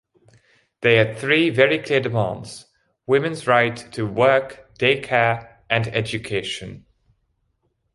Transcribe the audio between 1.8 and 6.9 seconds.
demands: women's right to work, daycare, and education.